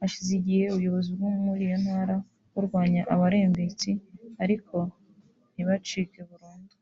Hashize 0.00 0.30
igihe 0.40 0.64
ubuyobozi 0.68 1.08
bwo 1.16 1.28
muri 1.46 1.62
iyo 1.68 1.76
ntara 1.84 2.16
burwanya 2.52 3.02
Abarembetsi 3.14 3.90
ariko 4.42 4.76
ntibacike 5.54 6.20
burundu 6.30 6.74